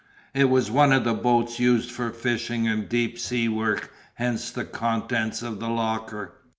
[0.33, 4.65] It was one of the boats used for fishing and deep sea work, hence the
[4.65, 6.33] contents of the locker.